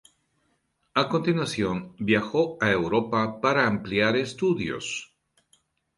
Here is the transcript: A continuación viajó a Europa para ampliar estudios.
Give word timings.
A 0.95 1.07
continuación 1.09 1.95
viajó 1.99 2.57
a 2.59 2.71
Europa 2.71 3.39
para 3.39 3.67
ampliar 3.67 4.15
estudios. 4.15 5.15